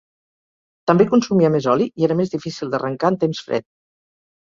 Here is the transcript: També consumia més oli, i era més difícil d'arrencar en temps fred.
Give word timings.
També 0.91 1.07
consumia 1.11 1.53
més 1.57 1.69
oli, 1.75 1.89
i 2.03 2.09
era 2.09 2.19
més 2.25 2.35
difícil 2.35 2.75
d'arrencar 2.75 3.15
en 3.15 3.25
temps 3.27 3.47
fred. 3.51 3.73